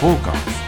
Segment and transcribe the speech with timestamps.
[0.00, 0.60] フォーカス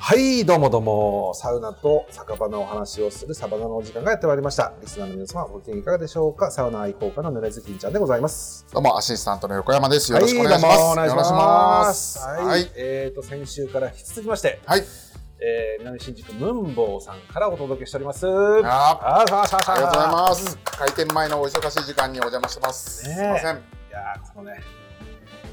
[0.00, 4.72] はい、どうもどうも、サウナと酒場のお話をするサバナのお時間がやってまいりました。
[4.82, 6.50] リスナーの皆様、ご機嫌いかがでしょうか？
[6.50, 8.66] サウナ愛好家のぬれずきんちゃんでございます。
[8.72, 10.10] どうも、アシスタントの横山です。
[10.10, 10.76] よろしくお願いします。
[10.76, 11.38] はい、どうもお願いしま。
[11.86, 12.26] ますす。
[12.26, 12.72] はい、はい。
[12.74, 15.09] えっ、と、先週から引き続きまして、はい。
[15.42, 18.26] えー、南新宿ムンボウさんからお届けしております。
[18.28, 20.58] あああさありがとうございます。
[20.64, 23.08] 開店前のお忙しい時間にお邪魔してます。
[23.08, 23.56] ねえすみません。
[23.56, 23.58] い
[23.90, 24.60] やーこのね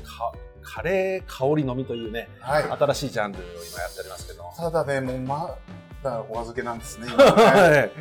[0.04, 2.64] かカレー香りのみというねはい。
[2.64, 5.56] 新しいジャンルを今やっておりますけどただね、もうま
[6.04, 7.08] だお預けなんですね。
[7.16, 7.92] 今ね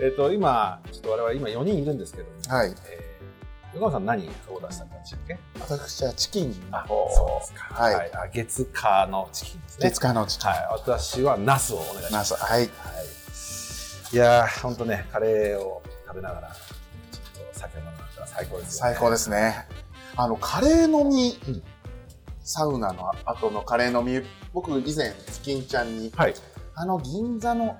[0.00, 2.74] えっと今ちょっと我々今4人いるんですけども、はい。
[2.90, 3.07] えー
[3.78, 5.38] 横山さん何を出したんでしたっけ？
[5.60, 6.50] 私はチキン。
[6.88, 7.08] を。
[7.14, 7.74] そうですか。
[7.74, 7.94] はい。
[8.12, 9.90] あ月火のチキンですね。
[9.90, 10.50] 月火のチキン。
[10.50, 10.58] はい。
[10.72, 12.60] 私はナスをお願いしまナすスはい。
[12.60, 12.68] はい。
[14.12, 18.94] いやーほんとねカレーを食べながらちょっと酒飲んだら最高ですよね。
[18.94, 19.68] 最高ですね。
[20.16, 21.62] あの、カレー飲み、うん。
[22.42, 26.34] サウナの後のカレー飲み、僕以前、チキンちゃんに、はい。
[26.74, 27.76] あの、銀座の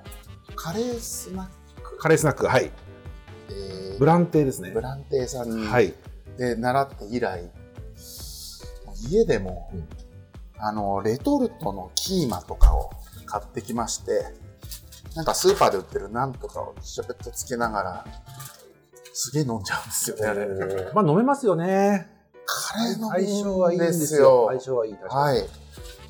[0.55, 1.47] カレースナッ
[1.81, 2.71] ク、カレースナックはい
[3.49, 4.71] えーブランテーですね。
[4.71, 5.93] ブランテーさんに、はい。
[6.37, 7.49] で習って以来
[9.09, 9.87] 家でも、うん。
[10.61, 12.89] あのレトルトのキーマとかを
[13.25, 14.25] 買ってきまして
[15.15, 18.05] なんかスーパーで売ってるなんとかをちょっとつけながら
[19.13, 20.91] すげえ飲んじゃうんですよねあれ。
[20.93, 22.09] まあ飲めますよね。
[22.45, 24.21] カレーの相性はいいんですよ。
[24.21, 24.47] よ。
[24.49, 24.93] 相性はいい。
[24.95, 25.21] 確かに。
[25.21, 25.49] はい。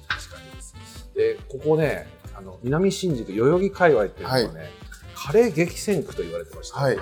[0.07, 1.11] 確かにです。
[1.15, 4.69] で、ここね、あの南新宿代々木界隈っていうのはね、
[5.15, 6.97] カレー激戦区と言われてまして、はい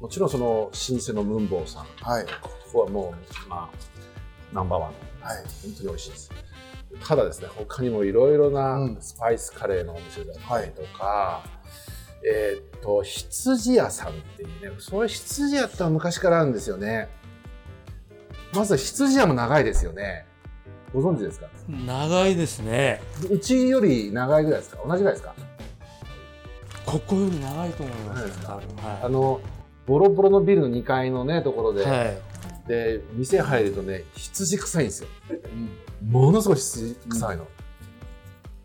[0.00, 3.14] もちろんその老舗のムンボウさん、はいここはも
[3.46, 4.92] う、まあ、ナンバーワン。
[5.20, 6.30] はい本当に美味しいです。
[7.06, 11.44] ただですね、他にもいろいろなうんスパイスカレーのお店だったりとか、
[12.24, 17.08] えーっと、羊屋さんっていうね、そういう羊屋って昔からあるんですよね。
[18.54, 20.26] まず羊屋も長いですよね。
[20.94, 21.48] ご存知ですか？
[21.68, 23.02] 長いですね。
[23.30, 24.82] うちより長いぐらいですか？
[24.86, 25.34] 同じぐらいですか？
[26.86, 28.20] ここより長いと思います。
[28.20, 28.60] 長いですか？
[29.00, 29.40] 多あの、
[29.88, 32.18] ボロボロのビルの2階のね、ところで、分はい。
[32.68, 35.08] で、店入るとね、羊臭いんですよ。
[36.06, 37.46] ものすごい羊臭いの。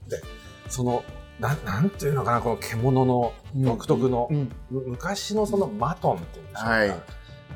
[0.10, 0.22] で、
[0.68, 1.06] その、
[1.40, 4.52] なん、なんていうのかな、この獣の独特の、うん。
[4.70, 6.90] む昔のそのマトンっていうんでしょうか、はい。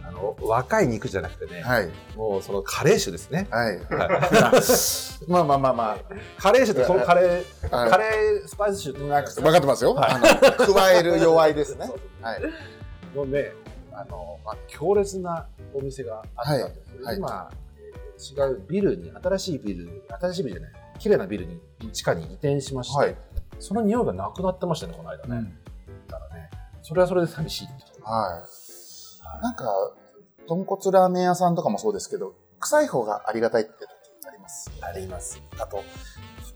[0.06, 1.90] あの、若い肉じゃなくてね、はい。
[2.16, 3.48] もうそのカレー種ですね。
[3.52, 3.78] はい。
[3.78, 5.30] はい。
[5.30, 5.98] まあまあまあま
[6.38, 9.84] カレー種って、そのカレー、あカレースパイス種って分かってます？
[9.84, 10.12] よ、はい。
[10.14, 10.20] あ
[10.66, 11.88] の加える弱いですね。
[11.88, 12.00] そう。
[12.22, 12.42] はい
[13.18, 13.52] のね、
[13.92, 17.68] あの、まあ、強烈なお店があったんですけど、はい今、えー
[18.20, 21.60] 違うビルに、新しいビル、新しいビルじゃない、綺麗なビルに、
[21.94, 23.16] 地下に移転しまして、はい
[23.60, 25.52] その匂いがなくなってましたね、この間ね。
[26.08, 26.50] だからね、
[26.84, 27.68] それはそれで寂しい。
[28.04, 28.44] は
[29.40, 29.42] い。
[29.42, 29.66] なんか、
[30.48, 33.88] 豚骨ラーメン屋さんとかもそうですけど、臭い方がありがたいって時
[34.28, 34.72] あります。
[34.82, 35.42] あります。
[35.60, 35.84] あと、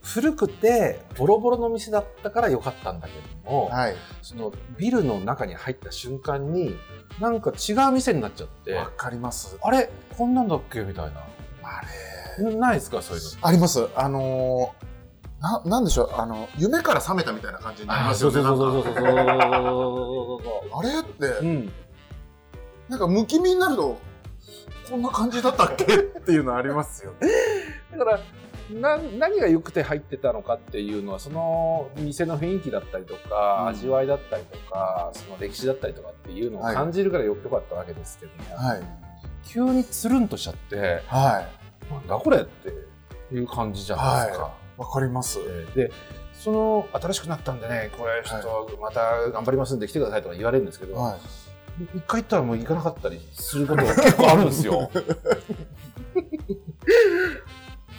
[0.02, 3.14] 古くてボロボロの店だったから良かったんだけ
[3.46, 3.96] ども、はい。
[4.22, 6.76] そのビルの中に入った瞬間に、
[7.20, 9.58] なんか違う店になっちゃって、わかります。
[9.62, 9.90] あれ？
[10.18, 10.82] こんなんだっけ？
[10.82, 11.22] みたいな。
[11.64, 11.82] あ
[12.40, 12.56] れ。
[12.56, 13.02] ないですか？
[13.02, 13.48] そういうの。
[13.48, 13.88] あります。
[13.96, 14.92] あのー
[15.42, 18.36] な、なんでしょう、あの、夢から覚めたみたいな感じになりますよね。
[18.36, 20.40] そうそうそうそうそうなんかそ
[20.80, 21.44] あれって、う。
[21.44, 21.72] うん。
[22.90, 23.98] なんかむき身になると、
[24.90, 27.14] こんな感じだったっけっていうのありますよ。
[27.92, 28.20] だから、
[28.70, 38.82] な何が良くて入ってたのかっていうのはその店の雰囲気だったりとか、うん味わいだったりとかその歴史だったりとかっていうのをはい感じるからよ良かったわけですけども、はい。
[39.46, 41.48] 急につるんとしちゃっては
[41.90, 41.94] い。
[41.94, 44.44] なんだこれっていう感じじゃないですか。
[44.46, 44.82] はい。
[44.82, 45.40] わかります。
[45.40, 45.92] えーで
[46.34, 51.20] その新しくなったんでねこれちょっとまた頑張りますんで来てくださいとか言われるんですけど、はい。
[51.98, 54.90] 一回行ったらもう行かなかったりすることが結構あるんですよ。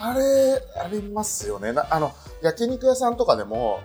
[0.04, 1.72] あれ、ありますよね。
[1.72, 3.80] なあの、焼肉屋さんとかでも、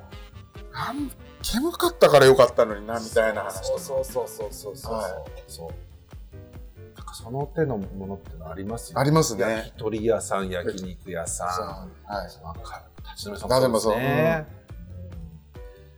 [0.73, 1.11] なん
[1.43, 3.67] 煙かったからよかったのにな、みたいな話。
[3.67, 5.43] そうそうそうそうそうそう、はい。
[5.47, 5.69] そう。
[6.97, 9.43] なんかその手のものってのありますよありますね。
[9.43, 12.11] 焼き鳥屋さん焼肉屋さん。
[12.11, 12.43] はい。
[12.43, 14.47] なんか立ち飲みさんもそうね、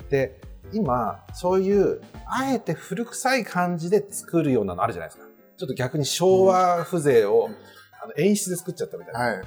[0.01, 0.03] う。
[0.03, 0.09] ん。
[0.09, 0.41] で
[0.73, 5.29] 今そういうあえて古臭い感じで作るようなのあるじゃないですか。
[5.57, 7.49] ちょっと逆に昭和風情を、
[8.09, 9.41] の演出で作っちゃったみたいな、はい。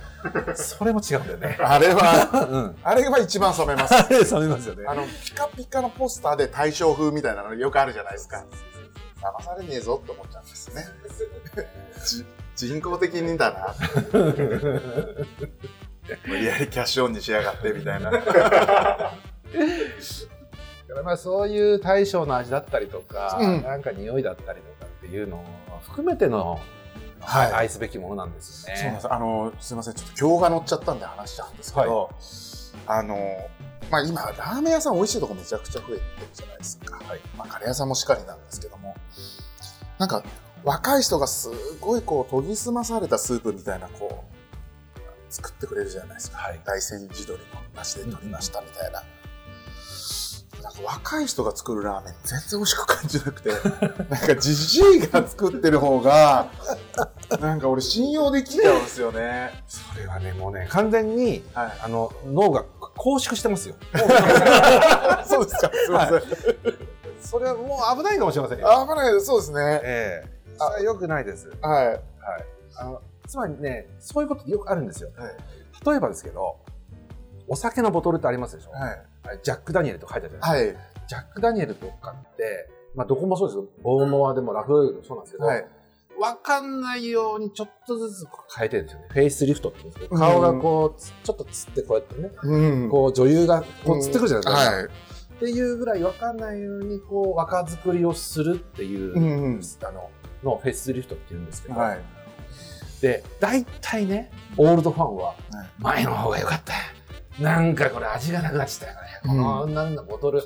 [0.57, 3.95] それも違うんだよねあれは、うん あれが一番染めます。
[3.95, 8.45] あれ冷めますよねあの、ピカピカのポスターで大正風みたいなのよくあるじゃないですか。
[9.21, 10.85] 騙されねえぞって思っちゃうんですね。
[12.05, 12.25] じ
[12.69, 13.75] 人工的にだな。
[16.27, 18.11] 無理やりキャッシュオンにしやがってみたいな。
[18.11, 19.13] だか
[20.95, 25.45] らまあそういう大将の味だったりとか、うんなんか匂いだったりとかっていうのを
[25.83, 26.61] 含めての、
[27.23, 28.81] はい愛すべきものなんですよね。
[28.81, 29.13] そうなんです。
[29.13, 32.11] あの、すみません、ちょっと今日が乗っちゃったんで話しちゃうんですけど、
[32.87, 33.17] あの、
[33.91, 36.01] まあ今、ラーメン屋さん美味しいとこめちゃくちゃ増えてる
[36.33, 36.97] じゃないですか。
[36.97, 38.95] はいまあカレー屋さんもしかりなんですけども、
[39.99, 40.23] なんか、
[40.65, 44.33] 若い人がすごいこう、研ぎ澄まされたスープみたいな、こう、
[45.33, 46.39] 作ってくれるじゃないですか。
[46.39, 49.03] はい大山地鶏の梨で取りましたみたいな。
[50.61, 53.51] なんか若い人が作るラーメン全然美味しく感じなくて、
[54.11, 56.51] なんかじじいが作ってる方が、
[57.41, 59.51] なんか俺信用できちゃうんですよね。
[59.67, 61.73] それはね、もうね、完全に、はい。
[61.83, 62.65] あの、脳が
[62.97, 63.77] 拘縮してますよ。
[65.25, 65.71] そうですか。
[65.73, 66.23] すみません。
[67.21, 68.71] それはもう危ないかもしれませんよ。
[68.71, 69.27] あ、危ないです。
[69.27, 69.81] そうですね。
[69.83, 71.51] ええそれは良くないです。
[71.61, 71.87] はい。
[71.87, 71.99] はい。
[72.77, 75.11] あの、つまりね、そういうことよくあるんですよ。
[75.17, 75.37] はい。
[75.87, 76.59] 例えばですけど、
[77.49, 79.03] お酒のボトルってありますでしょ、はい。
[79.25, 80.79] はいジャック・ダニエルとか書いてあるじゃないですか。
[80.81, 81.07] はい。
[81.09, 83.67] ジャック・ダニエルとかって、まあどこもそうですよ。
[83.83, 85.67] ボーノアでもラフロイグでもそうなんですけど、はい。
[86.21, 89.07] わかんないようにちょっとずつ変えてるんですよね。
[89.11, 94.77] フェイスリフトって言うんですけど、顔がこう、つちょっとつってこうやってね、うんこう女優がこうつってくるじゃないですか。
[94.77, 94.85] はい。
[94.85, 94.89] っ
[95.39, 100.11] ていうぐらいわかんないようにこう若作りをするっていう、うんあの、
[100.45, 102.01] のフェイスリフトって言うんですけど、はい。
[103.01, 105.37] で、大体ね、オールドファンは、はい
[105.79, 106.79] 前の方が良かったよ。
[107.39, 109.09] なんかこれ味がなくなっちゃったよね。
[109.23, 110.43] この、なんだボトル、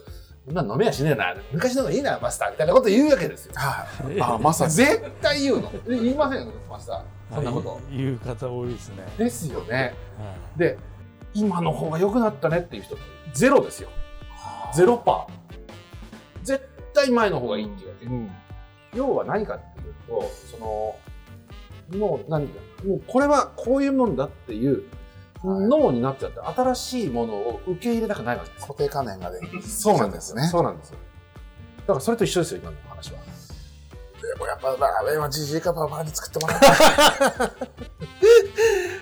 [0.46, 1.34] こんなの飲めやしねえな。
[1.52, 2.50] 昔の方がいいな、マスター。
[2.52, 3.52] みたいなこと言うわけですよ。
[3.56, 4.20] はい。
[4.20, 4.70] あ、まさに。
[4.70, 5.72] 絶対言うの。
[5.74, 7.34] え言いませんよ、マスター。
[7.34, 7.80] そんなこと。
[7.90, 9.04] 言う方多いですね。
[9.18, 9.94] ですよね。
[10.18, 10.78] はで、
[11.34, 12.96] 今の方が良くなったねっていう人、
[13.34, 13.88] ゼロですよ。
[14.72, 16.44] ゼロパー。
[16.44, 18.06] 絶対前の方がいいっていうわけ。
[18.06, 18.30] うん。
[18.94, 20.96] 要は何かっていうと、その、
[21.98, 24.84] もう何か、もうこれはこういうもんだっていう
[25.44, 28.66] 脳になっちゃって、新しいものを受け入れたくないわけです。
[28.66, 29.62] 固定観念ができる。
[29.62, 30.42] そうなんですね。
[30.44, 30.98] そうなんですよ。
[31.80, 33.18] だからそれと一緒ですよ、今の話は。
[33.20, 37.54] でもやっぱラーメンはじじいかババアに作ってもらった。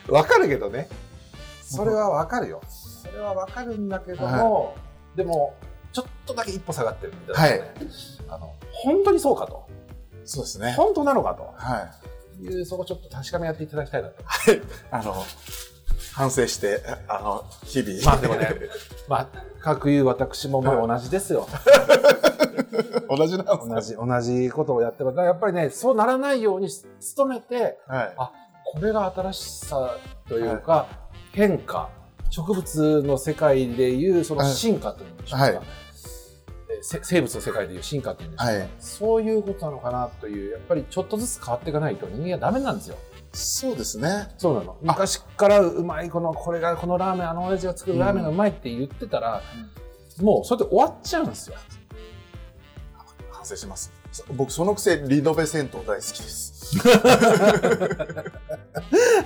[0.13, 0.89] わかるけどね。
[1.63, 2.61] それはわかるよ。
[2.69, 4.75] それはわかるんだけども、
[5.17, 5.55] でも、
[5.93, 7.73] ちょっとだけ一歩下がってるみたいな、ね
[8.29, 8.55] あの。
[8.73, 9.67] 本当にそうかと。
[10.25, 10.73] そうですね。
[10.73, 11.89] 本当なのかとは
[12.41, 12.43] い。
[12.43, 14.17] いう、そこちょっと確かめやっていただきたいなと。
[14.91, 15.25] あの、
[16.15, 18.05] 反省して、あの、日々。
[18.05, 18.49] まあでもね、
[19.09, 19.29] まあ、
[19.61, 21.49] 各言う私もまあ同じですよ。
[23.11, 25.17] 同じなん同じ、同じことをやってます。
[25.17, 26.69] だからやっぱりね、そうならないように
[27.17, 28.15] 努めて、かはい。
[28.17, 29.97] これが新しさ
[30.29, 30.87] というか、
[31.33, 31.91] 変化、
[32.31, 35.61] 植物の世界でいうその進化というんでしょうか、はい
[36.83, 42.97] 生物の世界でいう進化というんでしょうか、はいそういうことなのかなという、やっぱりちょっとずつ変わっていかないと人間はダメなんですよ。
[43.35, 44.29] そうですね。
[44.39, 44.77] そうなの？
[44.83, 49.43] 昔からうまい、この、これが、このラーメン、あの親父が作るラーメンがうまいって言ってたら、
[50.21, 51.57] もうそれで終わっちゃうんですよ。
[53.31, 53.93] 反省します。
[54.13, 56.55] そ僕、そのくせリノベ銭湯大好きです。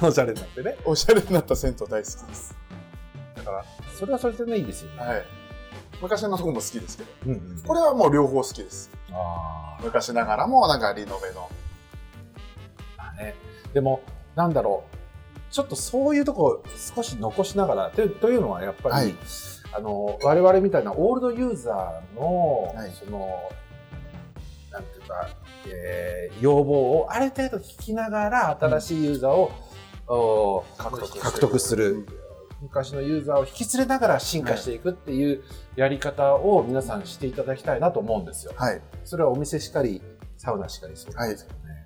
[0.03, 0.77] おしゃれになってね。
[0.85, 2.57] おしゃれになった銭湯大好きです。
[3.37, 3.65] だから、
[3.99, 4.99] それはそれでね、いいですよね。
[4.99, 5.25] はい。
[6.01, 8.91] 昔のとこも好きですけど、うんうん、これはもう両方好きです。
[9.13, 11.49] あ昔ながらもなんかリノベの。
[13.19, 13.35] あ、ね。
[13.73, 14.01] でも、
[14.35, 14.99] なんだろう。
[15.51, 16.63] ちょっとそういうとこ
[16.95, 19.15] 少し残しながら、というというのはやっぱり、はい
[19.73, 23.29] あの、我々みたいなオールドユーザーの、はいその、
[24.71, 25.29] なんていうか、
[25.67, 29.51] えー要望をある程度聞きながら、新しいユーザーを、
[30.07, 32.07] お獲得する獲得する。
[32.61, 35.43] 昔のユーザーを引き連れながら進化していくっていう
[35.77, 38.53] やり方を皆さんしていただきたいなと思うんですよ。
[38.57, 38.81] はい。
[39.05, 40.03] それはお店しかり、
[40.37, 41.78] サウナしかりそうですけどね。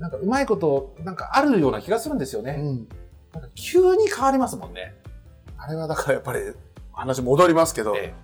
[0.00, 2.56] なんかうまいこと、なんかあるような気がするんですよね。
[2.58, 2.88] うん。
[3.34, 4.94] なんか急に変わりますもんね。
[5.58, 6.40] あれはだからやっぱり
[6.90, 8.14] 話戻りますけど、え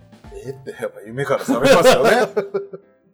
[0.46, 2.10] えってやっぱ夢から覚めますよね。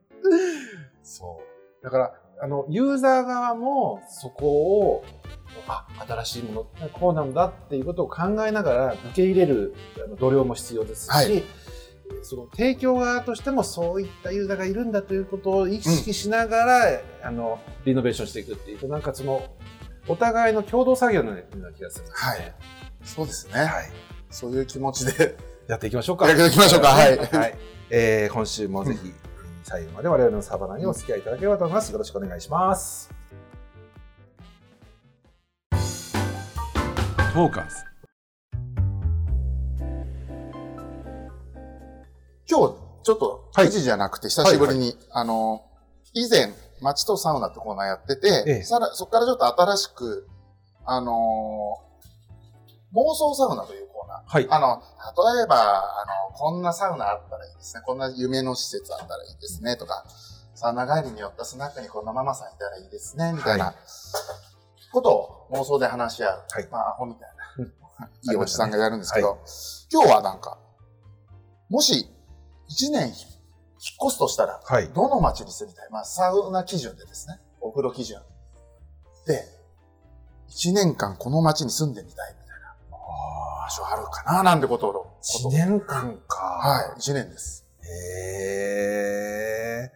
[1.03, 1.43] そ
[1.81, 1.85] う。
[1.85, 5.05] だから、あの、ユーザー側もそこを、
[5.67, 11.43] あ、新しいもの、こうなんだっていうことを考えながら受け入れるあの度量も必要ですし、はい
[12.23, 19.43] その提供側としてもそういったユーザーがいるんだということを意識しながら、あの、リノベーションしていくっていうと、なんかその、
[20.09, 22.55] お互いの共同作業のような気がするんですね。
[23.05, 23.61] そうですね。
[23.61, 23.91] はい。
[24.31, 25.37] そういう気持ちで。
[25.69, 26.29] やっていきましょうか。
[26.29, 27.59] やっていきましょうか はいはい。
[27.91, 29.13] えー今週もぜひ、
[29.65, 31.93] 最後まで我々のサバナにお付き合いいただければと思います。
[31.93, 33.11] よろしくお願いします。
[35.71, 37.92] トーカー
[42.49, 45.65] 今日、ちょっと、記事じゃなくて、久しぶりに、あの、
[46.13, 50.29] 以前、街とサウナってコーナーやってて、ええさらそこからちょっと新しく、
[50.85, 51.93] あのー
[52.95, 54.47] 妄想サウナというコーナはい。
[54.51, 54.83] あの、
[55.35, 57.83] 例えば、あの、こんなサウナあったらいいですね。
[57.87, 59.79] こんな夢の施設あったらいいですね。
[59.79, 60.05] とか、
[60.55, 63.33] サウナ帰りに寄ったスナックにこんなママさんいたらいいですね。
[63.33, 63.75] みたいな、はい
[64.93, 66.45] ことを妄想で話し合う。
[66.51, 67.29] はいまあ、アホみたい
[67.61, 69.39] うんな、いいおじさんがやるんですけど、
[69.91, 70.59] 今日はなんか、
[71.71, 72.11] もし、
[72.73, 73.15] 1年引っ
[74.07, 74.89] 越すとしたら、はい。
[74.89, 75.89] どの町に住みたい？
[75.91, 77.41] まあ、サウナ基準でですね。
[77.61, 78.21] お風呂基準。
[79.27, 79.45] で、
[80.51, 84.93] 1年間この町に住んでみたいみたいな場所あるかななんてことを。
[84.93, 86.37] こと1年間か。
[86.37, 87.67] はい、1年です。
[87.85, 87.89] へ
[89.85, 89.93] え。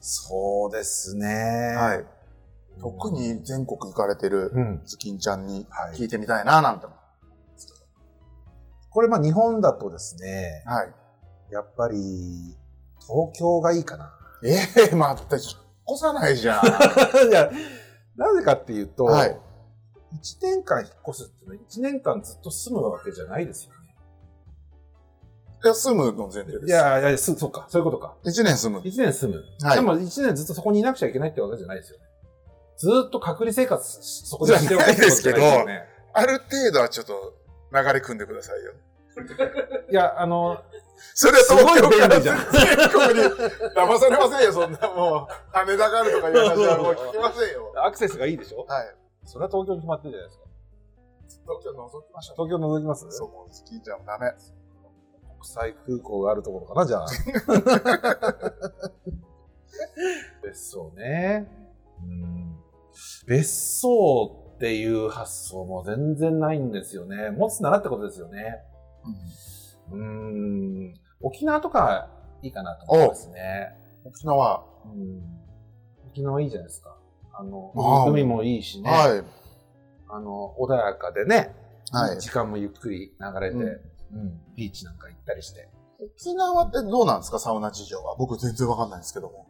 [0.00, 1.74] そうですね。
[1.76, 2.04] はい。
[2.80, 4.82] 特に全国行かれてるうん。
[4.84, 6.98] ズキンちゃんにはい聞いてみたいななんて思う。
[8.92, 10.92] これまあ日本だとですね、はい。
[11.50, 11.96] やっぱり
[13.00, 14.14] 東京がいいかな。
[14.44, 15.44] ええ待って、引っ
[15.90, 16.64] 越さないじゃん。
[17.28, 17.50] いや、
[18.16, 19.40] なぜかっていうと、はい
[20.14, 23.80] 1年間引っ越すってのは1年間ずっと住むわけじゃないですよね。
[25.62, 26.66] いや、住むの前提です。
[26.66, 28.16] い、やいや、すそうか、そういうことか。
[28.24, 28.80] 1年住む。
[28.80, 29.44] 1年住む。
[29.62, 32.04] はいでも1年ずっとそこにいなくちゃいけないってわけじゃないですよね。
[32.76, 35.84] ずっと隔離生活そこでしておくってことじゃないですよね。
[36.12, 37.34] ある程度はちょっと
[37.72, 38.72] 流れ組んでくださいよ。
[39.90, 40.62] いや、あの、
[41.14, 43.26] それはすごい東京から便利じゃん全国に
[43.74, 45.32] 騙されませんよ、そんなもう。
[45.52, 47.72] 羽田があるとかいう話はもう聞きませんよ。
[47.84, 48.64] アクセスがいいでしょ？
[48.68, 48.94] はい。
[49.24, 50.44] それは東京に決まってるじゃないですか。
[51.42, 52.36] 東京覗きましょう。
[52.48, 54.32] 東京覗きますそう、もう聞いちゃダメ。
[55.38, 57.06] 国際空港があるところかな、じゃあ。
[60.42, 61.46] 別荘ね。
[62.02, 62.56] うん
[63.26, 67.30] 別荘っていう発想も全然ないんですよね。
[67.30, 68.62] 持つならってことですよね。
[69.04, 69.14] うん。
[71.22, 72.08] 沖縄とか
[72.42, 73.74] いいかなと思いますね。
[74.04, 74.64] 沖縄。
[74.86, 75.20] うん。
[76.10, 76.96] 沖縄いいじゃないですか。
[77.32, 77.72] あの、
[78.08, 78.90] 海もいいしね。
[78.90, 79.24] はい。
[80.08, 81.54] あの、穏やかでね。
[81.92, 85.68] はい時間もゆっくり流れて、うんうんビーチなんか行ったりして。
[86.00, 88.16] 沖縄ってどうなんですか、サウナ事情は。
[88.16, 89.46] 僕全然わかんないんですけども。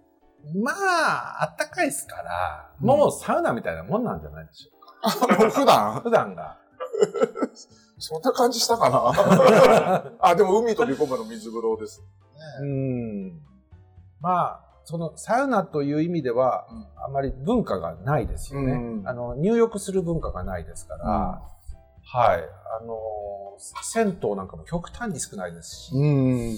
[0.62, 5.94] まあ、あったかいですから、うんもうサウナみたいなもんなんじゃないでしょうもう 普段？
[5.94, 6.00] か。
[6.02, 6.59] 普段が。
[7.99, 10.12] そんな感じしたかな？
[10.21, 12.02] あ、でも海飛び込むの水風呂です。
[12.61, 13.40] うん。
[14.21, 18.73] まあ、そのサウナという意味では、うんあまり文化がないですよね。
[18.73, 22.40] うんあの、入浴する文化がないですから、はい。
[22.80, 22.99] あの、
[23.83, 26.57] 銭湯なんかも極端に少ないですし、うん。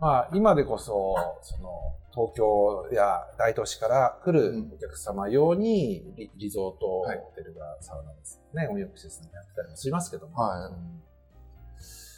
[0.00, 1.68] まあ、今でこそ、その、
[2.14, 10.36] 東京や大都市から来るお客様用にリリゾートホテルがサウナですね、温浴施設にやってたりもしますけども。
[10.36, 11.00] はいうん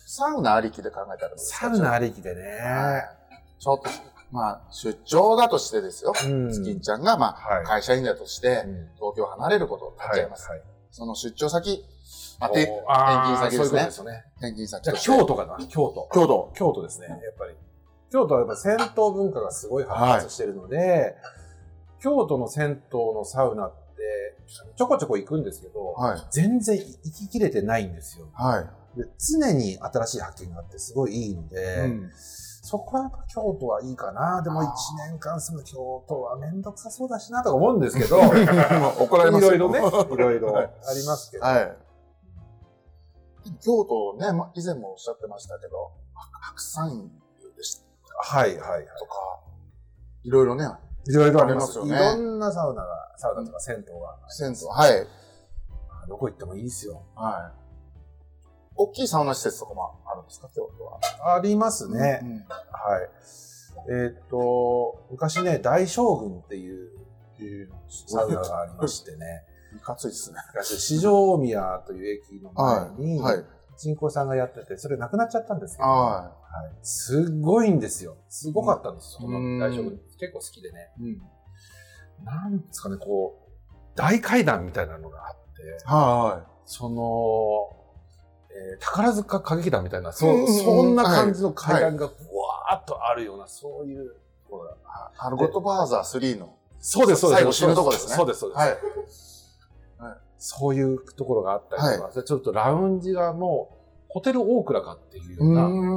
[0.08, 1.58] サウナありきで考えたらどうですか？
[1.58, 2.42] サウナありきでね。
[2.42, 3.02] はい
[3.58, 3.90] ちょっと、
[4.30, 6.14] まあ、出張だとしてですよ。
[6.24, 10.48] うんスキンちゃんが、まあ、はい会社員だとして、うん東京を離れることになっちゃいます。
[10.48, 11.84] はいその出張先、
[12.40, 14.24] まあ、転勤先ですねそういうですよね。
[14.36, 15.04] 転勤先。
[15.04, 15.58] 京都かな？
[15.66, 16.08] 京都。
[16.14, 16.52] 京都。
[16.54, 17.54] 京都ですね、やっぱり。
[18.10, 21.16] 京都はやっぱ銭湯文化がすごい発達してるので、
[22.00, 23.76] 京都の銭湯のサウナって、
[24.76, 26.20] ちょこちょこ行くんですけど、はい。
[26.30, 28.28] 全然行ききれてないんですよ。
[28.34, 28.98] はい。
[28.98, 32.10] で常に新しい発見があってすごいいいので、うん
[32.68, 34.42] そこはやっぱ京都はいいかな。
[34.42, 34.72] でもあー1
[35.12, 38.18] 年間住む京都はめんどくさそうだしなとか思うんですけど、
[38.98, 39.78] 怒られますよいろいろね、
[40.10, 41.44] いろいろはいありますけど。
[41.44, 41.76] はい。
[43.60, 45.92] 京都ね、ま以前もおっしゃってましたけど、
[46.40, 47.25] 白山湯
[48.20, 48.86] でしたはいはいはい。
[48.98, 49.12] とか、
[50.24, 50.64] いろいろね、
[51.08, 55.06] いろいろありますよねいろんなサウナが、サウナとか銭湯が、銭湯、はい。
[56.08, 57.02] どこ行ってもいいですよ。
[57.14, 57.66] はい。
[58.76, 61.34] 大きいサウナ施設とかもあるんですか、京都は？
[61.34, 62.20] ありますね。
[62.22, 63.08] うんはい。
[63.88, 66.90] えーっと、昔ね、大将軍っていう
[68.08, 69.44] サウナがありましてね、
[69.76, 70.38] いかついですね。
[70.54, 73.44] 昔、四条宮という駅の前に、はい。
[73.76, 78.16] 人工さんがやってて、それなくなっちゃったんですけど、ははいすっごいんですよ。
[78.28, 80.00] すごかったんですよ、うんその大将軍。
[80.18, 80.92] 結構好きでね。
[80.98, 81.02] い。
[81.02, 81.22] うん。
[82.24, 87.72] なんですかね、こう、大階段みたいなのがあって、はその、
[88.50, 94.70] えー宝塚歌劇団みたいな、そ,、うそんな感じの階段が、わーっとあるような、そういうところが。
[94.70, 94.76] い。
[95.18, 96.56] あの、ゴッドファーザー3の。
[96.78, 97.40] そうです、そうです。
[97.40, 98.58] 最後死ぬとこですねそうです、そうです。
[98.58, 98.78] はい。
[100.38, 103.76] そういうところがあったりとか、でちょっとラウンジがもう、
[104.08, 105.52] ホテルオークラかっていうよう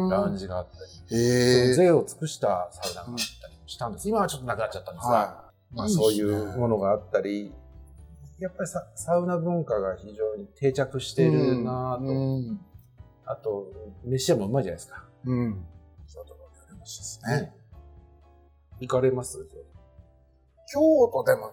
[0.09, 1.15] なラウンジがあったり。
[1.15, 4.09] 税を尽くしたサウナがあったりもしたんです。
[4.09, 7.53] 今はちょっとなくなっちゃったんですが、はまあ、いいそういうものがあったり、
[8.39, 12.59] やっぱりササウナ文化が非常に定着しているなぁと、うん。
[13.25, 13.67] あと、
[14.05, 15.03] 飯屋もうまいじゃないですか。
[15.25, 15.65] うん。
[16.07, 17.53] 京都の料理飯ですね。
[18.79, 19.37] 行かれます？
[20.71, 20.79] 京
[21.11, 21.51] 都でも、10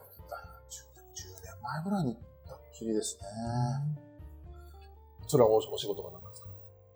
[1.43, 2.17] 年前ぐらいに
[2.77, 3.25] 行ったっきりですね。
[5.27, 6.49] それはおお仕事がなんですか？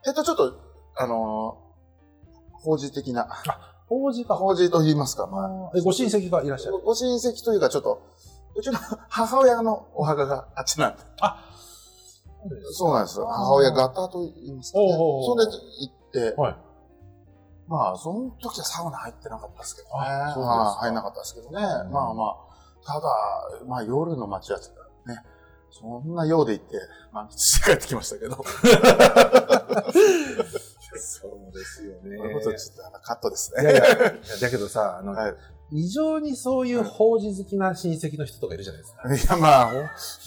[0.06, 0.54] えっと、ちょっと、
[0.96, 3.28] あのー、法事的な、
[3.86, 4.36] 法事か。
[4.36, 6.78] 法事と言いますか、まあ、えご親戚がいらっしゃる？
[6.84, 8.02] ご親戚というか、ちょっと、
[8.54, 11.02] うちの母親のお墓があっちなんで。
[12.72, 13.26] そうなんですよ。
[13.26, 14.92] 母親型と言いますかね。
[14.92, 16.56] それで行って、はい。
[17.68, 19.92] まあ、その時はサウナ入ってなかったですけどね。
[20.06, 21.60] あそうです入んなかったですけどね。
[21.92, 22.36] まあまあ、
[22.84, 23.08] ただ、
[23.68, 24.64] まあ夜の街はね、
[25.70, 26.76] そんなようで行って、
[27.12, 28.36] 満喫して帰ってきましたけど。
[31.02, 33.62] そうですよねこれことちょっとカットですね。
[33.62, 33.84] いやいや、
[34.40, 35.34] だけどさ、あの、はい
[35.72, 39.36] 異常にそういう法事好きな親戚の人とかいるじゃないですか。
[39.36, 39.72] いや、まあ、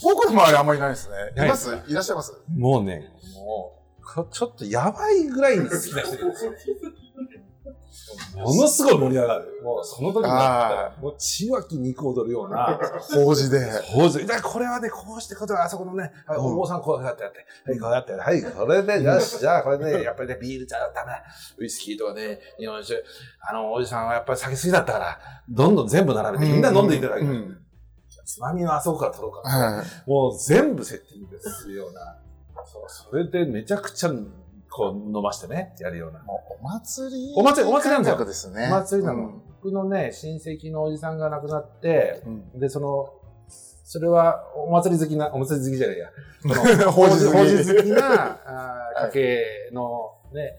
[0.02, 1.16] 僕の周りあんまりいないですね。
[1.36, 1.70] います？
[1.70, 2.34] ないらっしゃいます？
[2.56, 6.54] もうね、もう、こちょっとやばいぐらいに好きな人ですよ。
[8.36, 9.62] ものすごい盛り上がる。
[9.64, 12.80] もうその時になったら、もう血湧き肉踊るような、
[13.14, 13.60] 法事で。
[13.84, 14.26] 法事。
[14.26, 21.24] だこれはね、こうしてことは、あそこのね、はいうんお坊さんこうやってやって、はい、こうやって、はい、これで、よし、じゃあこれね、やっぱりね、ビールじゃダメだ。
[21.58, 23.04] ウイスキーとかね、日本酒。
[23.42, 25.20] あの、おじさんはやっぱり酒好きだったから、
[25.50, 27.64] どんどん全部並べて、みんな飲んでいただきましょううん
[28.26, 29.50] つまみはあそこから取ろうか。
[29.50, 30.10] はい。
[30.10, 32.18] もう全部セッティングするような。
[32.66, 34.12] そう、それでめちゃくちゃ、
[34.75, 36.24] こう、飲ましてね、やるような。
[36.27, 37.34] お祭り。
[37.36, 38.68] お祭りお祭りなんですよですね。
[38.68, 39.20] お祭りなの。
[39.20, 43.13] うん僕のね、親戚のおじさんが亡くなって、うんで、その、
[43.48, 46.10] それはお祭り好きな、お祭り好きじゃないや。
[46.92, 50.58] 法事好きな あー家系のね、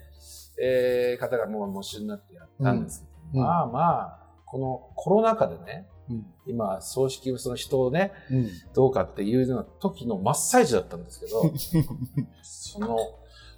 [0.59, 3.07] えー方がもう喪主になってやったんですけ
[3.37, 11.43] ど、うんまあまあ、このコロナ禍でね、うん今、葬式、その人をね、うんどうかっていうような時の真っ最中だったんですけど、
[12.43, 12.97] その、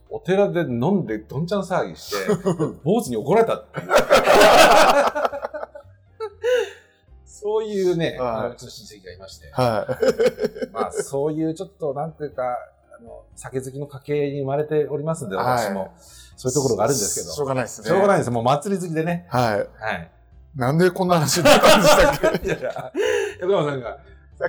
[0.08, 2.34] お寺で飲んでどんちゃん騒ぎして、
[2.84, 3.88] 坊主に怒られたっていう。
[7.24, 9.98] そういうね、はい親戚がいまして、は
[10.72, 12.42] まあそういうちょっとなんていうか、
[12.98, 15.90] あの、酒好きの家系に生まれておりますんで、私も、はい
[16.38, 17.88] そういうところがあるんですけど、しょうがないですね。
[17.88, 18.30] しょうがないです。
[18.30, 19.26] もう祭り好きでね。
[19.30, 19.58] はい。
[19.58, 20.10] はい。
[20.54, 22.92] なんでこんな話になったんでしたっけいやいや、
[23.40, 23.98] 横山さんが、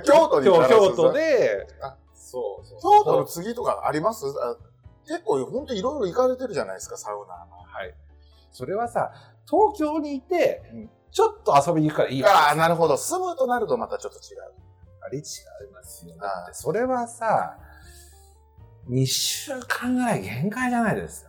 [0.02, 2.80] 京都に京都であ、そうそう。
[2.82, 4.26] 京都の次とかあります？
[4.26, 4.56] あ
[5.08, 7.56] 結構本当いろいろ行かれてるじゃないですか、サウナの。
[7.62, 7.94] はい。
[8.52, 9.12] それはさ、
[9.48, 12.96] 東京にいてうん、ちょっと遊びに行くからいいああ、なるほど。
[12.96, 14.40] 住むとなるとまたちょっと違う。
[15.00, 15.24] あれ違い
[15.72, 16.12] ますよ。
[16.12, 17.56] はいだってそれはさ、
[18.90, 21.27] 2週間ぐらい限界じゃないです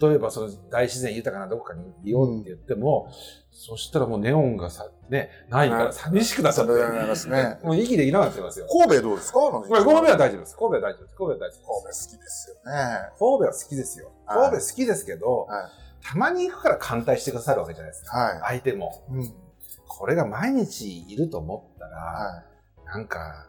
[0.00, 3.10] 例えばその大自然豊かなどこかにいようって言っても、
[3.50, 6.72] そしたらもうネオンがさ、ね、ないから寂しくなっちゃって、
[7.06, 7.58] ますね。
[7.62, 8.66] もう息できなくなってますよ。
[8.68, 9.38] 神戸どうですか？
[9.40, 10.56] 神戸は大丈夫です。
[10.56, 11.14] 神戸は大丈夫です。
[11.16, 11.60] 神戸は大丈夫です。
[11.60, 12.62] 神戸好きですよね。
[13.18, 14.12] 神戸は好きですよ。
[14.26, 18.16] はい神戸好きですけど、はいたまに行くから歓待してくださるわけじゃないですか。
[18.16, 19.02] は相手も。
[19.10, 19.14] い。
[19.14, 19.34] うん。
[19.88, 22.42] これが毎日いると思ったら、は
[22.84, 23.48] なんか、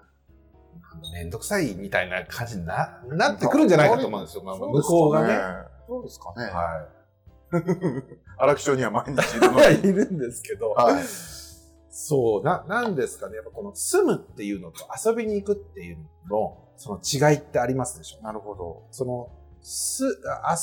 [1.14, 4.44] めんどくさいみたいな感じにななってくるんじゃないかと思うんですよ。
[4.44, 4.60] まあ、い。
[4.60, 5.38] 向こうがね。
[5.88, 6.46] そうですかね。
[6.46, 6.88] は
[8.38, 9.94] 荒木町には毎日いるの い。
[9.94, 11.04] るんですけど、はい。
[11.90, 13.38] そう、な、なんですかね。
[13.38, 15.98] やっぱこの住むっていうのと遊びに行くっていう
[16.30, 18.88] のの、その違いってありますでしょなるほど。
[18.92, 20.04] その、す、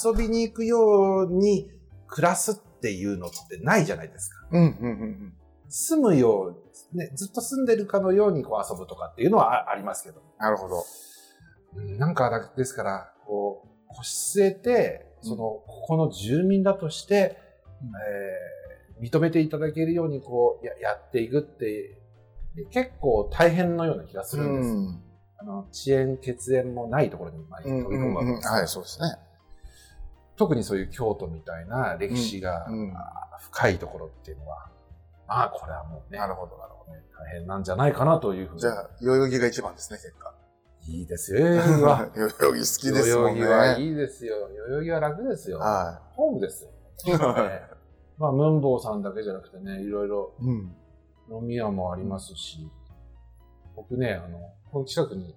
[0.04, 1.70] 遊びに行くように
[2.06, 4.46] 暮らすっていうのってないじゃないですか。
[4.52, 4.66] うん、うん、う
[5.04, 5.34] ん
[5.76, 6.54] 住むよ
[6.92, 10.22] う、ね、ずっと住んでるかのようにこう遊ぶとかっていうのはあありますけど。
[10.38, 10.84] なるほど。
[11.76, 17.38] うんなんかだ、ですから、こう、腰据えて、その、ここの住民だとして、
[17.82, 18.54] うんえー
[19.00, 22.00] 認めていただけるように、こう、ややっていくって、
[22.70, 24.68] 結構大変のような気がするんです。
[24.70, 25.00] うん
[25.36, 29.16] あの、遅延、血縁もないところに飛び込むわけです、はい、そうですね。
[30.36, 33.20] 特にそういう京都みたいな歴史が、うんうんあ
[33.52, 34.70] 深いところっていうのは、
[35.26, 38.54] まあ、これはもうね、なるほど、なるほね大変なんじゃないかなというふうど。
[38.54, 38.60] に。
[38.60, 40.32] じゃあ、代々木が一番ですね、結果。
[40.86, 41.96] いいですよ、代々木は。
[42.14, 43.40] 代々木好きですもんね。
[43.40, 44.36] 代々木はいいですよ。
[44.68, 45.58] 代々木は楽ですよ。
[45.58, 46.70] はホームですよ。
[48.18, 50.76] まあ、ムンボウさんだけじゃなくてね、いろいろうん。
[51.30, 52.70] 飲み屋もありますし、
[53.74, 54.38] 僕ね、あの、
[54.70, 55.34] この近くに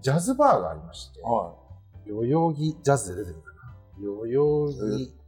[0.00, 1.54] ジャズバーがありまして、は
[2.06, 3.76] 代々木ジャズで出てるかな。
[3.98, 5.18] 代々木、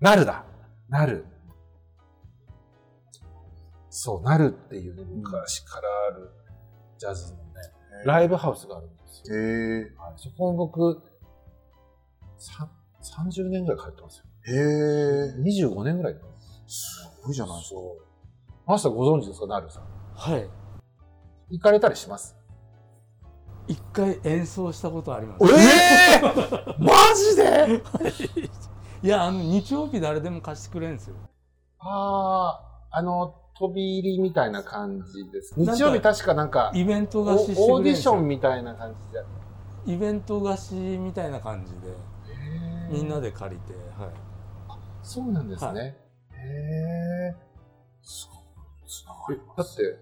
[0.00, 0.44] なるだ。
[0.88, 1.24] なる。
[3.90, 6.30] そう、なるっていうね、昔からある
[7.02, 7.44] ジャズのね、
[8.04, 8.06] い。
[8.06, 9.36] ライブハウスがあるんですよ。
[9.36, 9.80] へえ。
[9.98, 11.02] はい、そこに僕、
[12.38, 12.68] さ
[13.02, 14.24] 30年ぐらい通ってますよ。
[14.46, 15.34] へえ。
[15.42, 16.14] 25年ぐらい。
[16.66, 17.80] すごいじゃないですか。
[18.66, 19.82] マスターご存知ですか、なるさん？
[20.14, 20.48] はい。
[21.50, 22.36] 行かれたりします？
[23.66, 25.44] 一回演奏したことあります。
[25.44, 26.20] ええ
[26.78, 27.82] マジで？
[29.02, 31.16] いや、あの、日曜日誰でも貸してくれるんですよ。
[31.80, 32.60] あ
[32.90, 35.54] あ、あの、飛び入りみたいな感じです。
[35.56, 37.56] 日曜日確かなんか、イベントオ貸し。
[37.56, 38.92] オーディションみたいな感
[39.86, 39.94] じで。
[39.94, 41.78] イベント貸しみたいな感じで
[42.88, 44.10] みんなで借りて、はい、
[45.02, 45.80] そうなんですね。
[45.80, 47.34] はへえ。
[47.34, 47.36] え
[49.56, 49.98] だって、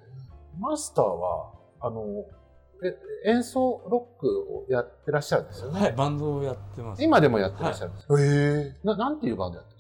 [0.59, 2.25] マスターは、あの、
[2.83, 2.97] え
[3.27, 5.81] 演奏ロックをやってらっしゃるんですよね。
[5.81, 8.77] はい、バンドをやってます今でもやってらっしゃるんですか、へえ。
[8.85, 9.80] ななんていうバンドやってる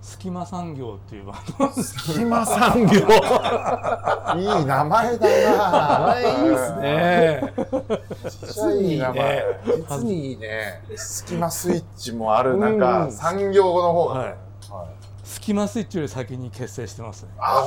[0.00, 2.98] 隙間産業っていうバンド隙間産業。
[4.36, 6.06] いい名前だな。
[6.06, 6.76] 前いいです。
[6.80, 7.52] ね。
[8.46, 9.44] 実にいい名前。
[9.88, 10.82] 実にいいね。
[10.96, 14.14] 隙間スイッチもある、なんか、うん産業の方が。
[14.14, 14.34] はい
[15.24, 17.62] 隙間スイッチより先に結成してますねあ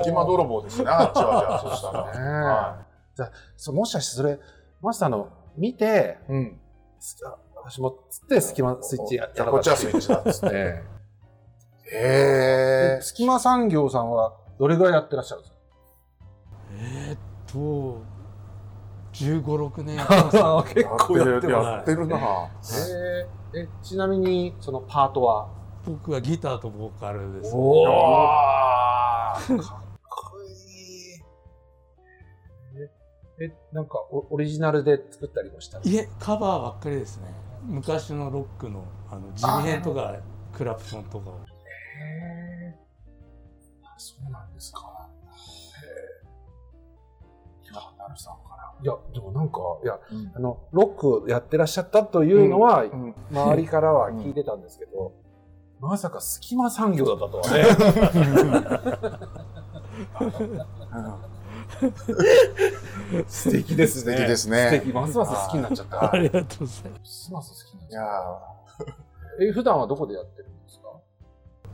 [0.00, 2.04] 隙間泥棒ですね、あっちはじゃあ、そしたら。
[2.04, 2.76] ねは
[3.16, 4.38] じゃあそうもしかしてそれ、
[4.80, 6.32] マスターの見て、い。
[6.32, 6.60] うん。
[7.00, 10.82] すあ私もつって隙間スイッチやったらこっちはスイッチだっつって。
[11.92, 11.98] ね。
[11.98, 13.00] へえ。
[13.02, 15.58] 隙間産業さんはどれぐらいやってらっしゃるんですか？
[16.74, 17.18] えーっ
[17.52, 18.02] と
[19.12, 22.16] 1 5六6年 やってます結やってる、ますやってるな。
[22.16, 25.48] えーえちなみにそのパートは？
[25.84, 27.52] 僕はギターとボーカルです。
[27.54, 29.56] おあー。
[29.58, 29.82] かっ
[30.30, 31.20] こいい。
[33.44, 37.24] えなんかオオリジナルで作ったりもしたいえカバーばっかりですね。
[37.66, 40.14] 昔のロックのあの地味編とか
[40.54, 41.34] クラプトンとかを
[44.02, 45.08] そうなんですか。
[47.98, 50.00] なるさんかいやでもなんかいやら。
[50.34, 55.12] あのロックやってらっしゃったというのは、うん周りからは聞いてたんですけど、
[55.80, 58.72] まさか隙間産業だったとはね。
[63.28, 64.70] 素敵です素敵ですね。
[64.70, 64.92] 素敵。
[64.92, 66.12] ますます好きになっちゃった。
[66.14, 67.32] ありがとうございます。
[67.32, 68.94] ますます好きになっいやちゃった。
[69.44, 70.61] え普段はどこでやってるんですか？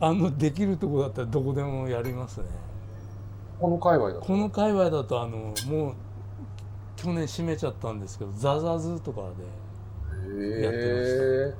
[0.01, 2.47] あのできるとこだったらどこでもやりますね。
[3.61, 4.21] この界隈だと？
[4.21, 5.95] この界隈だとあのもう
[6.97, 11.53] 去年閉めちゃったんですけどザザズとかでやってへ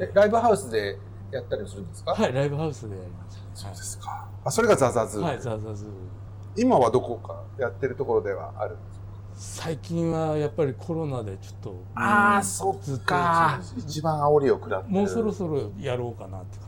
[0.00, 0.98] えライブハウスで
[1.30, 2.12] やったりもするんですか？
[2.12, 3.42] はいライブハウスでやります。
[3.54, 4.28] そうですか。
[4.44, 5.18] あそれがザザズ？
[5.18, 5.86] ー、はいザザズ。
[6.56, 9.02] 今はどこかやってるところではあるんですか？
[9.34, 14.94] 最近はやっぱりコロナでちょっとあーうんそっずっとか一番煽りを食らってる。
[14.94, 16.58] もうそろそろやろうかなって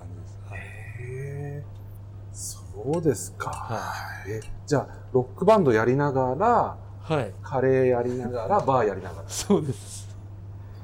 [2.85, 3.83] そうですか、は
[4.29, 7.35] えじゃあロックバンドやりながらはい。
[7.43, 9.29] カレーやりながら バーやりながら。
[9.29, 10.09] そうです。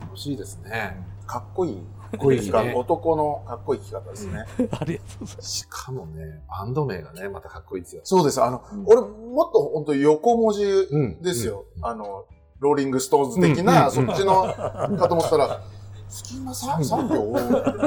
[0.00, 1.02] 楽しいですね。
[1.26, 1.76] かっこいい。
[1.76, 2.74] かっこいいね。
[2.76, 4.44] 男のかっこいい生き方ですね。
[4.78, 5.50] ありがとうございます。
[5.50, 8.02] しかもねバンド名がねまたかっこいいですよ。
[8.04, 8.42] そうです。
[8.42, 8.84] あの、うん。
[8.86, 11.64] 俺、もっと本当横文字うんですよ。
[11.78, 11.86] うん。
[11.86, 12.26] あの、
[12.58, 13.92] ローリングストーンズ的な、うん。
[13.92, 15.62] そっちの、かと思ったら、
[16.10, 17.32] 隙間産業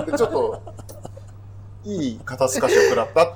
[0.06, 0.62] で、ちょっと、
[1.84, 3.36] いい肩透かしを食らった。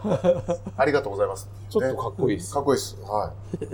[0.77, 1.49] ありがとうございます。
[1.69, 3.01] ちょっとかっこいいですかっこいいです。
[3.01, 3.65] はい。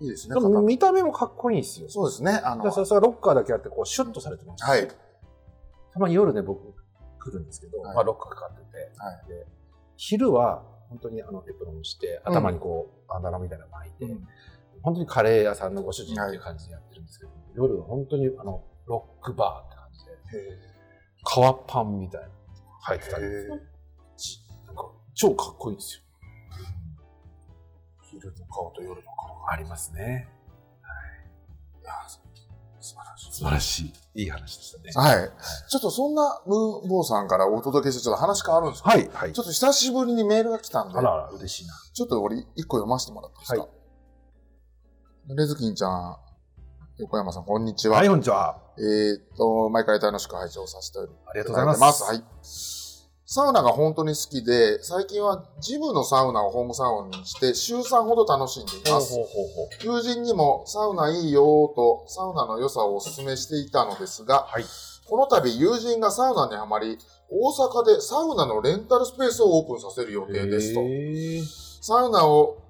[0.04, 0.34] いいですね。
[0.34, 2.32] でも肩見た目もかっこいいですよそうですね。
[2.44, 4.88] あの、だからそれはロッカーだけあってこうシュッとされてますはい。
[5.92, 6.74] たまに夜ね僕
[7.20, 9.46] 来るんですけど、はいまあ、ロッカーかかってて、はいで
[9.96, 14.28] 昼は本当にあのエプロンして頭にこうバンダナみたいなの巻いて、うん
[14.82, 20.12] 本当にカレー屋さんのご主人っていう感じでやってるんですけど、夜は本当にあのロックバーって感じで
[21.24, 22.28] 革パンみたいな
[22.90, 23.24] の入ってたり
[24.66, 26.00] なんか超かっこいいんですよ。
[28.10, 30.28] 昼の顔と夜の顔ありますね。
[31.82, 31.84] い。
[31.84, 31.92] や
[32.80, 33.32] 素晴らしい。
[33.32, 33.80] 素晴らし
[34.14, 34.22] い。
[34.22, 35.16] いい話でしたね。
[35.16, 35.30] はい。
[35.68, 39.32] ちょっとそんなムーンボーさんからお届けして、ちょっと話変わるんですけど、はいはい。
[39.32, 41.74] ちょっと久しぶりにメールが来たんで、あらあら嬉しいな。
[41.92, 43.68] ちょっと俺一個読ませてもらっていいですか、は
[45.36, 46.16] レズキンちゃん、
[46.98, 47.96] 横山さん、こんにちは。
[47.96, 48.60] はいこんにちは。
[48.76, 52.02] えーっと、毎回楽しく拝聴させてありがとうございます。
[52.02, 52.22] はい。
[53.34, 59.12] サウナが本当に好きで、最近はジムのサウナをホームサウナにして、週3ほど楽しんでいます。
[59.12, 64.64] ほうほう友人にもサウナいいよーと、サウナの良さをお勧めしていたのですが、はい
[65.06, 66.96] この度友人がサウナにはまり、
[67.28, 70.80] 大阪でサウナのレンタルスペースをオープンさせる予定ですと。
[71.82, 72.62] サウナを、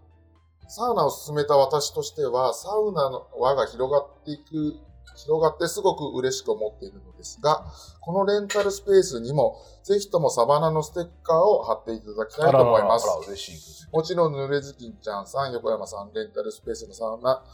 [0.67, 4.77] サウナを進めた私としては、サウナの輪が広がっていく、
[5.17, 7.65] 広がってすごく嬉しく思っているのですが、
[8.01, 13.89] このレンタルスペースにも、ぜひともサバナのステッカーを貼っていただきたいと思います。
[13.93, 17.45] もちろん、濡れずきんちゃんさん、横山さん、レンタルスペースのサウナ、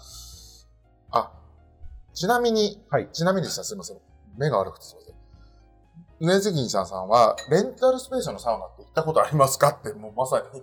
[1.11, 1.33] あ、
[2.15, 3.09] ちなみに、はい。
[3.13, 3.99] ちなみにでした、すいません。
[4.37, 5.15] 目が悪くてすいません。
[6.21, 10.61] 濡れずきんちゃんさんは、レンタルスペースのサウナって行ったことありますかって、もうまさに、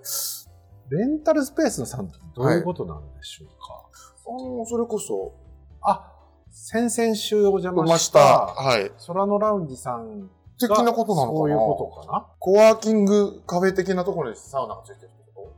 [0.89, 3.85] レンタルスペースのサウナってどういうことなんでしょうか、
[4.29, 5.33] あの、それこそ、
[5.81, 6.13] あ、
[6.59, 8.25] 先々週お邪魔したた。
[8.47, 8.91] はい。
[9.05, 10.27] 空のラウンジさん
[10.59, 11.37] 的がなことなのかな？
[11.37, 15.53] そういうことかなコワーキングカフェ的なところにサウナがついてるってこ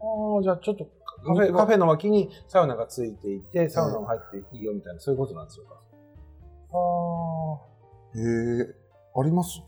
[0.00, 0.86] ああ、じゃあちょっと
[1.24, 5.74] カフェカフェの脇にサウナがついていて、サウナも入っていいよみたいな、そういうことなんでしょうか。
[8.16, 8.22] あへ
[8.62, 8.74] え、
[9.14, 9.60] あります？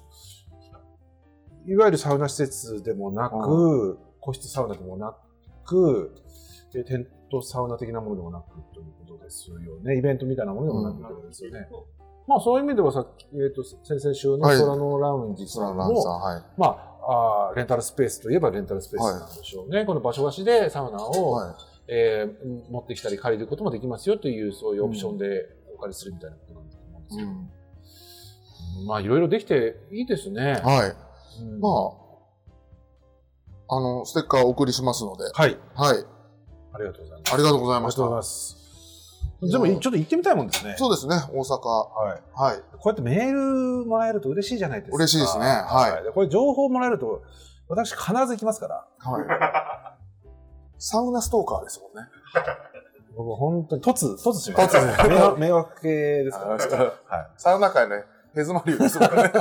[1.67, 5.15] いわゆるサウナ施設でもなく、個室サウナでもな
[5.65, 6.15] く、
[6.73, 9.99] でテントサウナ的なものでもなくということですよね。
[9.99, 11.69] イベントみたいなものでもなくということですよね。
[12.27, 16.43] まあそういう意味ではさっき、えっ、と、先々週のはいソラノラウンジさんも、はい。
[16.57, 19.85] まああーレンタルスペースといえばレンタルスペースなんでしょうね。
[19.85, 21.55] この場所貸しでサウナを、はい。
[21.89, 27.29] えー持ってきたり借りることもできますよという、そういうオプションでお借りするみたいなことなんだと思うんですけど。
[27.29, 27.61] うん
[28.87, 30.61] まあいろいろできていいですね。
[30.65, 31.43] はい。
[31.43, 32.00] うんまあ、
[33.73, 35.57] あの、ステッカーお送りしますので、はい。
[35.75, 36.05] はい。
[36.73, 37.35] ありがとうございます。
[37.35, 38.17] ありがとうございましたありがとうござい。
[38.17, 38.57] ます。
[39.43, 40.75] でも、ちょっと行ってみたいもんですね。
[40.77, 41.69] そうですね、大阪。
[41.69, 42.23] はい。
[42.35, 42.61] はい。
[42.73, 44.97] こうやってメールもらえると嬉しいじゃないですか。
[44.97, 47.23] 嬉しいですねはいでこれ情報もらえると、
[47.69, 48.87] 私必ず行きますから。
[48.99, 49.25] はい。
[50.79, 52.09] サウナストーカーですもんね。
[53.17, 54.77] 僕本当に突、突します。
[54.77, 55.89] 突迷惑迷惑系
[56.25, 56.51] ですから。
[56.55, 57.31] はい。
[57.37, 58.05] サウナ界ね、
[58.35, 59.33] ヘズマリュウですもんね。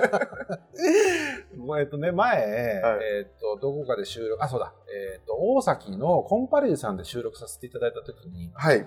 [1.79, 4.73] えっとね、前、えっと、どこかで収録、あ、そうだ、
[5.13, 8.77] えっと、大崎のコンパレルさんで収録させていただいたときに、はい。
[8.77, 8.81] え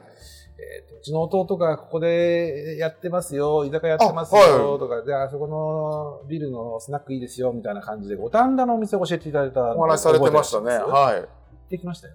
[0.84, 9.60] っと、うちの弟がここでやってますよ、居酒屋やってますあよ、はとか、で、あそこのビルのスナックいいですよ、みたいな感じで、五反田のお店を教えていただいた。
[9.74, 10.76] お話しされてましたね。
[10.76, 11.20] はい。
[11.20, 11.26] 行っ
[11.70, 12.14] てきましたよ。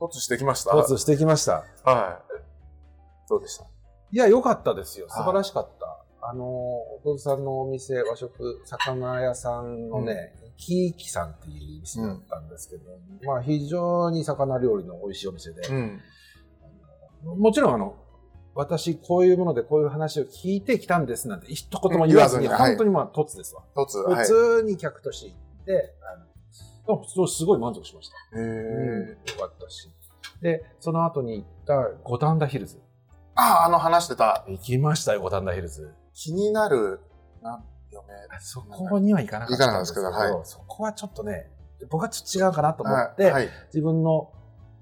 [0.00, 0.70] 突してきました。
[0.70, 1.64] 突してきました。
[1.84, 2.38] はい。
[3.28, 3.64] どうでした？
[3.64, 5.06] いや、良かったですよ。
[5.06, 5.95] はい素晴らしかった。
[6.28, 6.44] あの、
[7.04, 12.90] 弟さんのお店、和食、魚屋さんのね、生き生きさんっていう店だったんですけど、
[13.24, 16.00] まあ非常に魚料理の美味しいお店で、うん。
[17.38, 17.96] もちろんあの、
[18.54, 23.62] 私こういうものでこういう話を聞いてきたんですなんて一言も言わずに、ずにはい本当にまあ、突ですわ。
[23.76, 23.98] 突。
[23.98, 24.24] はい。
[24.24, 25.94] 普通に客として行って、
[26.88, 28.38] あのすごい満足しました。
[28.38, 29.88] へうん、ーよかったし。
[30.40, 32.80] で、その後に行った五反田ヒルズ。
[33.36, 34.44] ああ、あの話してた。
[34.48, 35.94] 行きましたよ、五反田ヒルズ。
[36.14, 37.00] 気になる、
[37.42, 38.04] な、嫁。
[38.40, 41.50] そこには行かなかったんですけど、行かなかったんですそこはちょっとね、
[41.90, 43.32] 僕はちょっと違うかなと思って、はい。
[43.32, 43.48] はい。
[43.66, 44.32] 自分の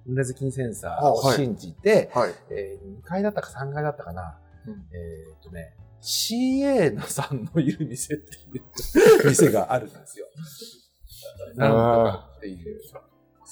[0.06, 2.34] 胸付きセンサーを信じて、はい。
[2.50, 10.26] えー2階だったか3階だったかな、うんえーっとね、CA のさんのいる店っていう店があるんですよ。
[11.56, 12.80] なんとかっていう。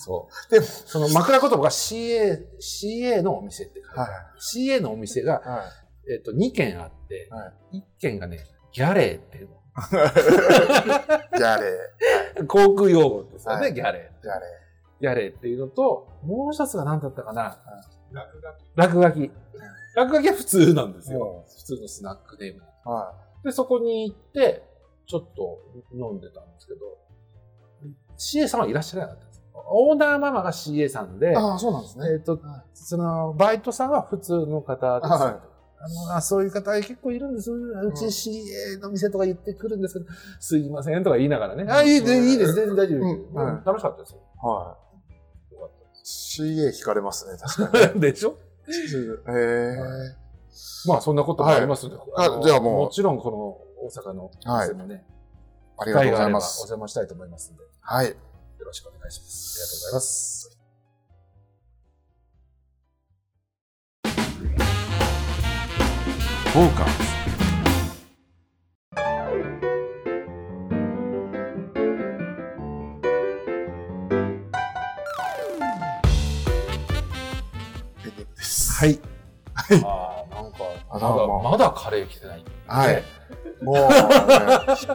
[0.05, 0.51] そう。
[0.53, 6.13] でもその枕言葉が CA、CA のお店って書いてあるは CA のお店が、はい。
[6.13, 8.41] えーっと2軒あって、は1軒がね、
[8.73, 9.57] ギャレーっていうの。
[11.39, 12.47] ギャレー。
[12.47, 14.23] 航空用語ですよね、はいギャレー。
[14.23, 14.41] ギャレ
[15.01, 17.59] ギャレーっていうのと、もう一つが何だったかな
[18.75, 19.31] 落書き。
[19.95, 21.45] 落書きは普通なんですよ。
[21.49, 22.63] 普通のスナックネーム。
[22.87, 22.91] ー。
[22.91, 24.63] はで、そこに行って、
[25.07, 25.59] ちょっと
[25.93, 26.81] 飲んでたんですけど、
[28.17, 29.32] CA さんはいらっしゃらなかった。
[29.55, 32.13] オーナーママが CA さんでい。、ああ、そうなんですね。
[32.13, 32.41] えっ、と、はい
[32.75, 35.11] その、バイトさんは普通の方です。
[35.13, 35.41] は
[35.85, 37.51] あのあそういう方結構いるんです。
[37.51, 40.07] うち CA の店とか言ってくるんですけど、
[40.39, 41.65] すいませんとか言いながらね。
[41.69, 44.21] あ、いいでいいです、全然大丈夫です、うんはい楽しかったですよ。
[44.41, 44.77] は
[45.51, 46.05] よかっい。
[46.05, 47.99] CA 聞かれますね、確かたです。
[47.99, 48.37] でしょ？
[48.69, 49.37] に。
[49.37, 49.41] へ
[49.75, 49.77] え。
[50.87, 53.39] まあそんなこともありますので、はいのあじゃあもうもちろんこの
[53.87, 55.05] 大阪のお店もね、
[55.79, 56.59] ありがとうございます。
[56.61, 58.15] 邪魔したいと思いますので、よはい。
[58.65, 59.61] ろしくお願いします。
[59.61, 60.33] ありがとうございます。
[66.53, 67.13] フォーカス。
[78.05, 78.73] エンディングです。
[78.73, 79.01] はい。
[79.85, 80.59] ああ、なんか、
[80.91, 82.45] まだ、まだカレー来てない。
[82.67, 83.03] はい。
[83.63, 83.91] もう、 ね、引っ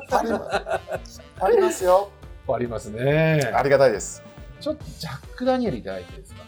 [0.09, 1.21] 張ります。
[1.21, 2.09] 引っ張りますよ。
[2.55, 3.51] ありますね。
[3.53, 4.23] ありがたいです。
[4.59, 6.41] ちょっとジャック・ダニエルいただいていいですか？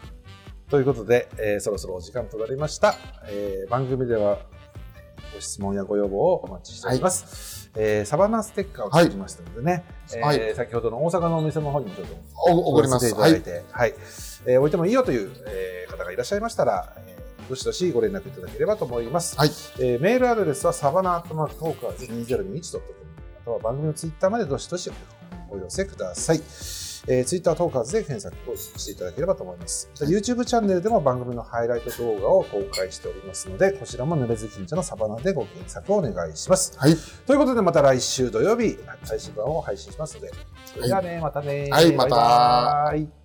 [0.69, 2.95] ということで、えーそろそろお時間となりました。
[3.27, 4.39] えー番組では
[5.33, 7.69] ご質問やご要望をお待ちしております。
[7.75, 9.83] えーサバナステッカーを作りましたのでね、
[10.21, 12.15] はいえー先ほどの大阪のお店の方にもちょっと
[12.53, 13.11] お送ります。
[13.11, 13.93] 送らせていただいて、はい
[14.45, 19.35] えー置いてもいいよという、えー方がいらっしゃいましたら、えーどしどしご連絡いただければと思います。
[19.37, 19.49] はい。
[19.79, 22.83] えーメールアドレスはサバナアットマークトーカーズ 2021.com
[23.41, 24.93] あとは番組のツイッターまでどしどしお
[25.57, 26.41] 寄せください。
[27.07, 29.89] えー、ツイッタートーカーズで検索をしていただければと思います。
[29.95, 36.77] YouTube チャンネルでも番組のハイライト動画を公開しておりますので、こちらも濡れずきんちゃのサバナでご検索をお願いします。
[36.77, 36.95] はい。
[37.25, 40.31] ということでまた来週土曜日、最新版を配信しますので、
[40.65, 41.69] それではね、またね。
[41.71, 43.18] はいまたバイバイ